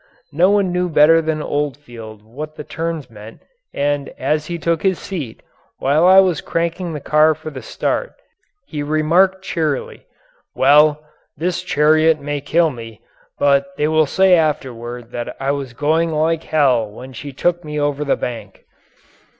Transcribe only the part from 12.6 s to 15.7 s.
me, but they will say afterward that I